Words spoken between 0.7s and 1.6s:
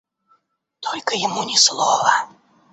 Только ему ни